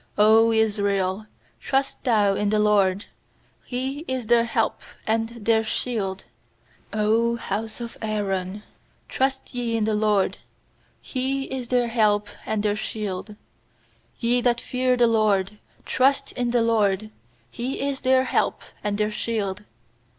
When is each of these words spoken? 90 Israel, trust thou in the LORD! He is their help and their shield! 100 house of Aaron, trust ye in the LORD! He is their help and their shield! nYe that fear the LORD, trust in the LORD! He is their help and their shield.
90 0.17 0.57
Israel, 0.57 1.27
trust 1.59 2.03
thou 2.05 2.33
in 2.33 2.49
the 2.49 2.57
LORD! 2.57 3.05
He 3.63 3.99
is 4.07 4.25
their 4.25 4.45
help 4.45 4.79
and 5.05 5.29
their 5.45 5.63
shield! 5.63 6.23
100 6.91 7.37
house 7.39 7.79
of 7.79 7.97
Aaron, 8.01 8.63
trust 9.07 9.53
ye 9.53 9.77
in 9.77 9.83
the 9.83 9.93
LORD! 9.93 10.39
He 11.03 11.43
is 11.43 11.67
their 11.67 11.87
help 11.89 12.29
and 12.47 12.63
their 12.63 12.75
shield! 12.75 13.35
nYe 14.23 14.41
that 14.41 14.59
fear 14.59 14.97
the 14.97 15.05
LORD, 15.05 15.59
trust 15.85 16.31
in 16.31 16.49
the 16.49 16.63
LORD! 16.63 17.11
He 17.51 17.79
is 17.87 18.01
their 18.01 18.23
help 18.23 18.63
and 18.83 18.97
their 18.97 19.11
shield. 19.11 19.65